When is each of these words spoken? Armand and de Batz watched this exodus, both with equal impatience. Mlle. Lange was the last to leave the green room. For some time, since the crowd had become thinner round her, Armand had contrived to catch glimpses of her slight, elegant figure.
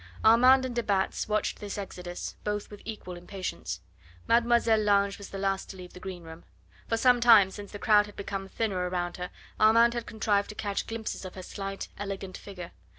Armand 0.25 0.65
and 0.65 0.73
de 0.73 0.81
Batz 0.81 1.27
watched 1.29 1.59
this 1.59 1.77
exodus, 1.77 2.35
both 2.43 2.71
with 2.71 2.81
equal 2.85 3.15
impatience. 3.15 3.81
Mlle. 4.27 4.59
Lange 4.79 5.13
was 5.19 5.29
the 5.29 5.37
last 5.37 5.69
to 5.69 5.77
leave 5.77 5.93
the 5.93 5.99
green 5.99 6.23
room. 6.23 6.43
For 6.87 6.97
some 6.97 7.21
time, 7.21 7.51
since 7.51 7.71
the 7.71 7.77
crowd 7.77 8.07
had 8.07 8.15
become 8.15 8.47
thinner 8.47 8.89
round 8.89 9.17
her, 9.17 9.29
Armand 9.59 9.93
had 9.93 10.07
contrived 10.07 10.49
to 10.49 10.55
catch 10.55 10.87
glimpses 10.87 11.23
of 11.23 11.35
her 11.35 11.43
slight, 11.43 11.89
elegant 11.99 12.35
figure. 12.35 12.71